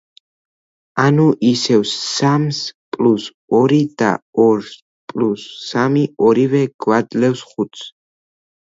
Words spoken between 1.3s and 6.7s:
ისევ, სამს პლუს ორი და ორს პლუს სამი ორივე